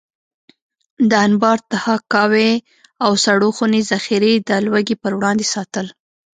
د 1.09 1.11
انبار، 1.27 1.57
تحکاوي 1.71 2.51
او 3.05 3.11
سړو 3.23 3.49
خونې 3.57 3.81
ذخیرې 3.91 4.33
د 4.49 4.49
لوږې 4.65 4.95
پر 5.03 5.11
وړاندې 5.17 5.45
ساتل. 5.53 5.87